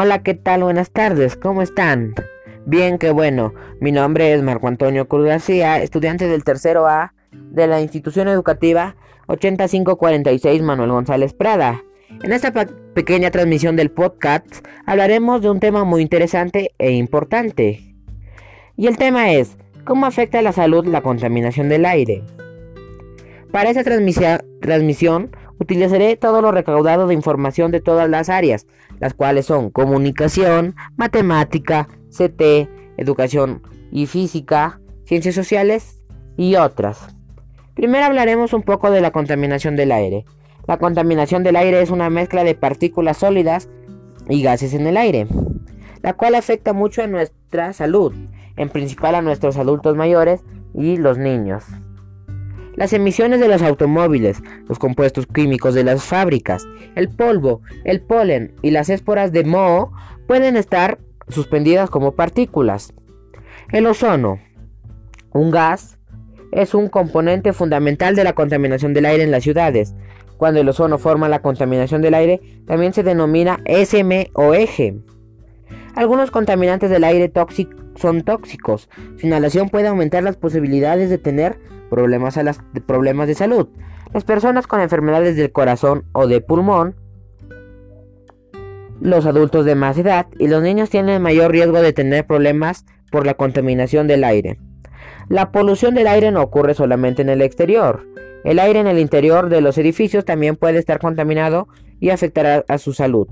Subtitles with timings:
[0.00, 0.62] Hola, ¿qué tal?
[0.62, 2.14] Buenas tardes, ¿cómo están?
[2.66, 3.52] Bien, qué bueno.
[3.80, 8.94] Mi nombre es Marco Antonio Cruz García, estudiante del tercero A de la institución educativa
[9.26, 11.82] 8546 Manuel González Prada.
[12.22, 12.52] En esta
[12.94, 17.96] pequeña transmisión del podcast hablaremos de un tema muy interesante e importante.
[18.76, 22.22] Y el tema es, ¿cómo afecta a la salud la contaminación del aire?
[23.50, 28.66] Para esta transmisión utilizaré todo lo recaudado de información de todas las áreas,
[29.00, 36.02] las cuales son comunicación, matemática, CT, educación y física, ciencias sociales
[36.36, 37.14] y otras.
[37.74, 40.24] Primero hablaremos un poco de la contaminación del aire.
[40.66, 43.68] La contaminación del aire es una mezcla de partículas sólidas
[44.28, 45.26] y gases en el aire,
[46.02, 48.12] la cual afecta mucho a nuestra salud,
[48.56, 50.44] en principal a nuestros adultos mayores
[50.74, 51.64] y los niños.
[52.78, 58.54] Las emisiones de los automóviles, los compuestos químicos de las fábricas, el polvo, el polen
[58.62, 59.90] y las esporas de moho
[60.28, 62.94] pueden estar suspendidas como partículas.
[63.72, 64.38] El ozono,
[65.32, 65.98] un gas,
[66.52, 69.96] es un componente fundamental de la contaminación del aire en las ciudades.
[70.36, 74.94] Cuando el ozono forma la contaminación del aire, también se denomina SM o eje.
[75.94, 77.32] Algunos contaminantes del aire
[77.96, 78.88] son tóxicos.
[79.16, 81.58] Su inhalación puede aumentar las posibilidades de tener
[81.90, 83.68] problemas, a las, problemas de salud.
[84.12, 86.94] Las personas con enfermedades del corazón o de pulmón,
[89.00, 93.26] los adultos de más edad y los niños tienen mayor riesgo de tener problemas por
[93.26, 94.58] la contaminación del aire.
[95.28, 98.06] La polución del aire no ocurre solamente en el exterior.
[98.44, 101.68] El aire en el interior de los edificios también puede estar contaminado
[102.00, 103.28] y afectar a su salud.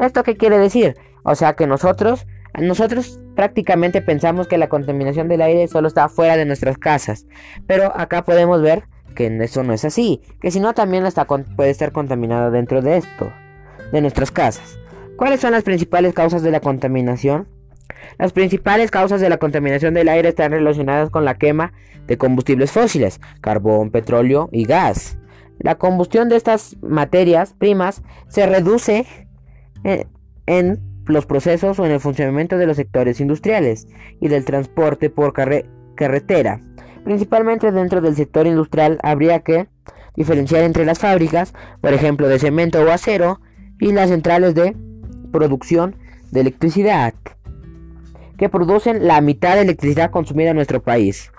[0.00, 0.94] ¿Esto qué quiere decir?
[1.24, 2.26] O sea que nosotros
[2.60, 7.26] nosotros prácticamente pensamos que la contaminación del aire solo está fuera de nuestras casas,
[7.66, 8.84] pero acá podemos ver
[9.16, 11.04] que eso no es así, que si no también
[11.56, 13.32] puede estar contaminado dentro de esto,
[13.92, 14.78] de nuestras casas.
[15.16, 17.48] ¿Cuáles son las principales causas de la contaminación?
[18.18, 21.72] Las principales causas de la contaminación del aire están relacionadas con la quema
[22.06, 25.18] de combustibles fósiles, carbón, petróleo y gas.
[25.58, 29.06] La combustión de estas materias primas se reduce
[29.84, 30.06] eh,
[30.46, 33.86] en los procesos o en el funcionamiento de los sectores industriales
[34.20, 36.62] y del transporte por carretera.
[37.04, 39.68] Principalmente dentro del sector industrial habría que
[40.16, 43.40] diferenciar entre las fábricas, por ejemplo, de cemento o acero,
[43.80, 44.76] y las centrales de
[45.32, 45.96] producción
[46.30, 47.12] de electricidad,
[48.38, 51.30] que producen la mitad de electricidad consumida en nuestro país.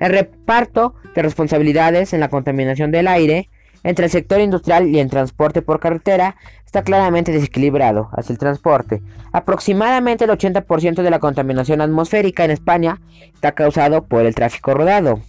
[0.00, 3.48] El reparto de responsabilidades en la contaminación del aire
[3.84, 9.02] entre el sector industrial y el transporte por carretera está claramente desequilibrado hacia el transporte.
[9.32, 13.00] Aproximadamente el 80% de la contaminación atmosférica en España
[13.32, 15.20] está causado por el tráfico rodado.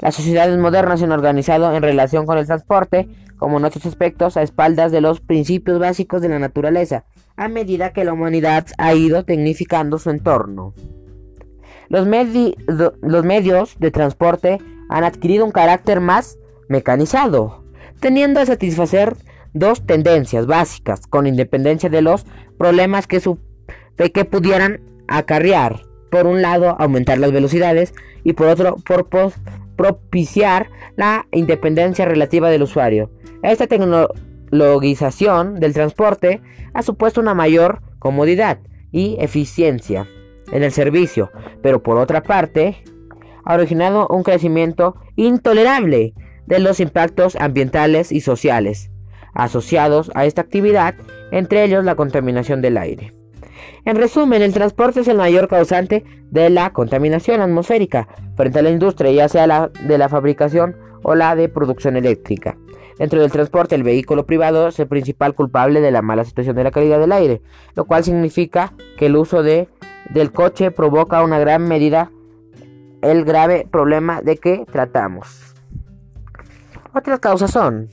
[0.00, 3.08] Las sociedades modernas se han organizado en relación con el transporte,
[3.38, 7.04] como en otros aspectos, a espaldas de los principios básicos de la naturaleza,
[7.36, 10.74] a medida que la humanidad ha ido tecnificando su entorno.
[11.88, 12.06] Los,
[13.02, 14.58] los medios de transporte
[14.88, 17.65] han adquirido un carácter más mecanizado,
[18.00, 19.16] teniendo a satisfacer
[19.52, 22.26] dos tendencias básicas, con independencia de los
[22.58, 23.20] problemas que,
[24.12, 25.82] que pudieran acarrear.
[26.10, 28.76] Por un lado, aumentar las velocidades y por otro,
[29.76, 33.10] propiciar la independencia relativa del usuario.
[33.42, 36.40] Esta tecnologización del transporte
[36.74, 38.58] ha supuesto una mayor comodidad
[38.92, 40.08] y eficiencia
[40.52, 41.30] en el servicio,
[41.62, 42.82] pero por otra parte,
[43.44, 46.14] ha originado un crecimiento intolerable
[46.46, 48.90] de los impactos ambientales y sociales
[49.36, 50.94] asociados a esta actividad,
[51.30, 53.12] entre ellos la contaminación del aire.
[53.84, 58.70] En resumen, el transporte es el mayor causante de la contaminación atmosférica frente a la
[58.70, 62.56] industria, ya sea la de la fabricación o la de producción eléctrica.
[62.98, 66.64] Dentro del transporte, el vehículo privado es el principal culpable de la mala situación de
[66.64, 67.42] la calidad del aire,
[67.74, 69.68] lo cual significa que el uso de,
[70.10, 72.10] del coche provoca una gran medida
[73.02, 75.55] el grave problema de que tratamos.
[76.96, 77.90] Otras causas son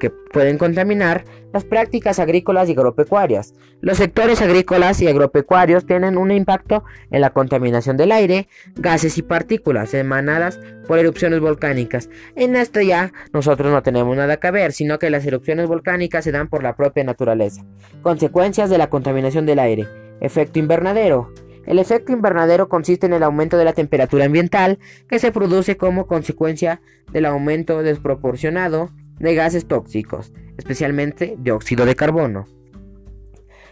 [0.00, 3.54] que pueden contaminar las prácticas agrícolas y agropecuarias.
[3.80, 9.22] Los sectores agrícolas y agropecuarios tienen un impacto en la contaminación del aire, gases y
[9.22, 12.10] partículas emanadas por erupciones volcánicas.
[12.34, 16.32] En esto ya nosotros no tenemos nada que ver, sino que las erupciones volcánicas se
[16.32, 17.64] dan por la propia naturaleza.
[18.02, 19.86] Consecuencias de la contaminación del aire.
[20.20, 21.32] Efecto invernadero.
[21.66, 24.78] El efecto invernadero consiste en el aumento de la temperatura ambiental
[25.08, 26.80] que se produce como consecuencia
[27.12, 32.46] del aumento desproporcionado de gases tóxicos, especialmente dióxido de carbono.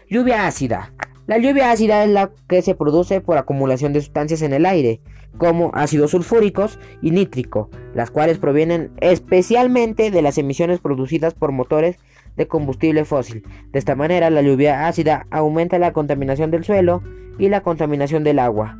[0.09, 0.93] Lluvia ácida.
[1.25, 4.99] La lluvia ácida es la que se produce por acumulación de sustancias en el aire,
[5.37, 11.97] como ácidos sulfúricos y nítrico, las cuales provienen especialmente de las emisiones producidas por motores
[12.35, 13.43] de combustible fósil.
[13.71, 17.01] De esta manera, la lluvia ácida aumenta la contaminación del suelo
[17.37, 18.77] y la contaminación del agua.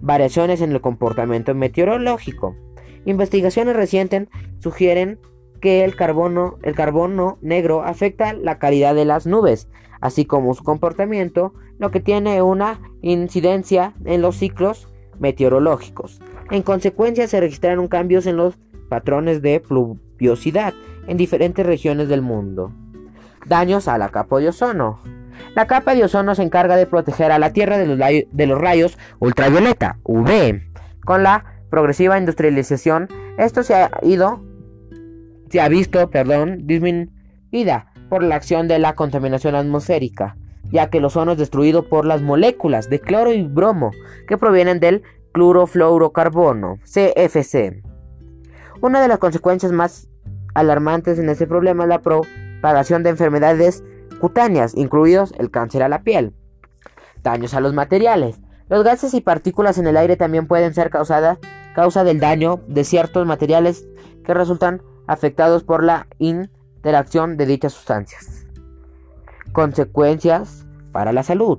[0.00, 2.56] Variaciones en el comportamiento meteorológico.
[3.04, 5.18] Investigaciones recientes sugieren
[5.60, 9.68] que el carbono, negro afecta la calidad de las nubes,
[10.00, 14.88] así como su comportamiento, lo que tiene una incidencia en los ciclos
[15.18, 16.20] meteorológicos.
[16.50, 18.58] En consecuencia, se registraron cambios en los
[18.90, 20.74] patrones de pluviosidad
[21.06, 22.72] en diferentes regiones del mundo.
[23.46, 25.00] Daños a la capa de ozono.
[25.54, 29.98] La capa de ozono se encarga de proteger a la Tierra de los, rayos ultravioleta,
[30.04, 30.62] UV.
[31.04, 34.42] Con la progresiva industrialización, esto se ha ido,
[35.50, 40.36] se ha visto, perdón, disminuida por la acción de la contaminación atmosférica,
[40.70, 43.90] ya que el ozono es destruido por las moléculas de cloro y bromo
[44.28, 45.02] que provienen del
[45.32, 47.82] clorofluorocarbono, CFC.
[48.80, 50.08] Una de las consecuencias más
[50.54, 53.84] alarmantes en este problema es la propagación de enfermedades
[54.20, 56.32] cutáneas, incluidos el cáncer a la piel.
[57.22, 58.40] Daños a los materiales.
[58.68, 61.38] Los gases y partículas en el aire también pueden ser causadas
[61.74, 63.86] causa del daño de ciertos materiales
[64.24, 68.46] que resultan afectados por la interacción de dichas sustancias.
[69.52, 71.58] Consecuencias para la salud.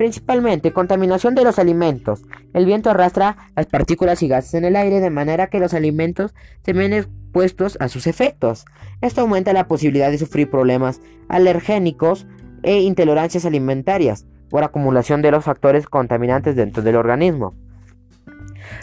[0.00, 2.22] Principalmente contaminación de los alimentos.
[2.54, 6.34] El viento arrastra las partículas y gases en el aire de manera que los alimentos
[6.64, 8.64] se ven expuestos a sus efectos.
[9.02, 12.26] Esto aumenta la posibilidad de sufrir problemas alergénicos
[12.62, 17.54] e intolerancias alimentarias por acumulación de los factores contaminantes dentro del organismo.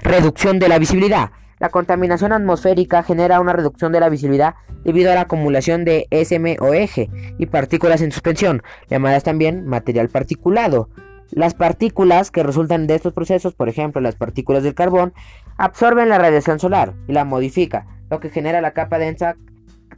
[0.03, 1.31] Reducción de la visibilidad.
[1.57, 4.53] La contaminación atmosférica genera una reducción de la visibilidad
[4.83, 7.09] debido a la acumulación de SMOG
[7.39, 10.89] y partículas en suspensión, llamadas también material particulado.
[11.31, 15.13] Las partículas que resultan de estos procesos, por ejemplo las partículas del carbón,
[15.57, 19.35] absorben la radiación solar y la modifica, lo que genera la capa densa,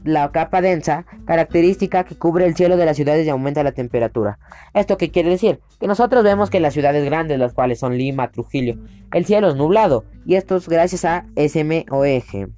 [0.03, 4.39] la capa densa característica que cubre el cielo de las ciudades y aumenta la temperatura.
[4.73, 5.59] ¿Esto qué quiere decir?
[5.79, 8.75] Que nosotros vemos que las ciudades grandes, las cuales son Lima, Trujillo,
[9.13, 12.49] el cielo es nublado y esto es gracias a SMOEG.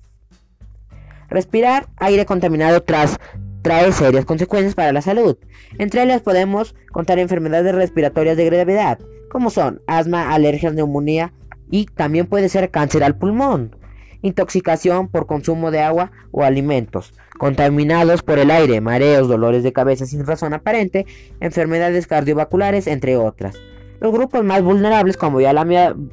[1.30, 3.20] Respirar aire contaminado tras
[3.62, 5.38] trae serias consecuencias para la salud.
[5.78, 9.00] Entre ellas podemos contar enfermedades respiratorias de gravedad,
[9.30, 11.34] como son asma, alergias, neumonía
[11.70, 13.76] y también puede ser cáncer al pulmón,
[14.22, 20.06] intoxicación por consumo de agua o alimentos, contaminados por el aire, mareos, dolores de cabeza
[20.06, 21.06] sin razón aparente,
[21.40, 23.56] enfermedades cardiovasculares, entre otras.
[24.00, 25.54] Los grupos más vulnerables, como ya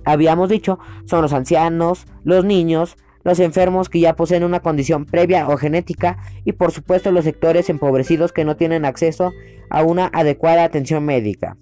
[0.04, 5.49] habíamos dicho, son los ancianos, los niños, los enfermos que ya poseen una condición previa
[5.49, 9.32] o genética y por supuesto los sectores empobrecidos que no tienen acceso
[9.70, 11.56] a una adecuada atención médica.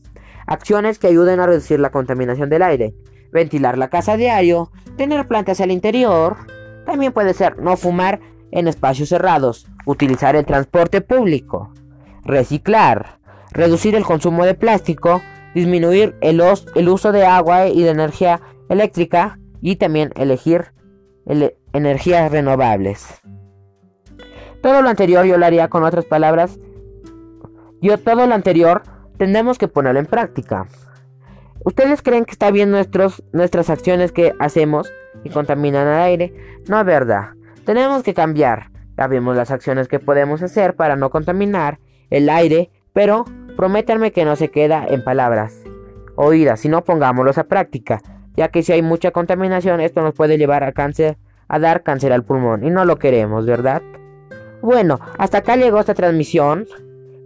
[0.47, 2.94] Acciones que ayuden a reducir la contaminación del aire.
[3.32, 6.37] Ventilar la casa diario, tener plantas al interior.
[6.85, 8.20] También puede ser no fumar
[8.53, 11.73] en espacios cerrados, utilizar el transporte público,
[12.25, 13.19] reciclar,
[13.50, 15.20] reducir el consumo de plástico,
[15.53, 16.41] disminuir el,
[16.75, 20.75] el uso de agua y de energía eléctrica y también elegir
[21.73, 23.06] energías renovables.
[24.62, 26.58] Todo lo anterior yo lo haría con otras palabras.
[27.81, 28.82] Yo todo lo anterior
[29.19, 30.67] tendremos que ponerlo en práctica.
[31.64, 34.93] ¿Ustedes creen que está bien nuestros, nuestras acciones que hacemos
[35.25, 36.34] y contaminan el aire?
[36.69, 37.31] No es verdad.
[37.65, 38.70] Tenemos que cambiar.
[38.96, 43.24] Ya vimos las acciones que podemos hacer para no contaminar el aire, pero
[43.56, 45.62] prométanme que no se queda en palabras
[46.15, 48.00] oídas, sino pongámoslos a práctica
[48.36, 51.17] ya que si hay mucha contaminación esto nos puede llevar a cáncer,
[51.48, 53.82] a dar cáncer al pulmón y no lo queremos, ¿verdad?
[54.62, 56.67] Bueno, hasta acá llegó esta transmisión.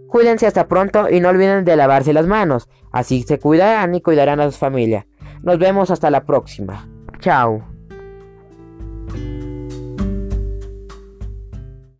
[0.07, 4.41] Cuídense hasta pronto y no olviden de lavarse las manos, así se cuidarán y cuidarán
[4.41, 5.07] a su familia.
[5.41, 6.87] Nos vemos hasta la próxima.
[7.19, 7.63] Chao.